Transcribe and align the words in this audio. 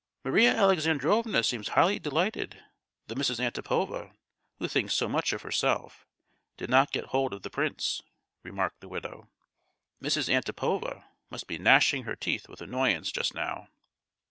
"Maria 0.25 0.55
Alexandrovna 0.55 1.43
seems 1.43 1.67
highly 1.67 1.99
delighted 1.99 2.63
that 3.05 3.19
Mrs. 3.19 3.39
Antipova, 3.39 4.15
who 4.57 4.67
thinks 4.67 4.95
so 4.95 5.07
much 5.07 5.31
of 5.31 5.43
herself, 5.43 6.07
did 6.57 6.71
not 6.71 6.91
get 6.91 7.05
hold 7.13 7.33
of 7.33 7.43
the 7.43 7.51
prince!" 7.51 8.01
remarked 8.41 8.79
the 8.79 8.89
widow; 8.89 9.29
"Mrs. 10.01 10.27
Antipova 10.27 11.03
must 11.29 11.45
be 11.45 11.59
gnashing 11.59 12.05
her 12.05 12.15
teeth 12.15 12.49
with 12.49 12.61
annoyance 12.61 13.11
just 13.11 13.35
now! 13.35 13.67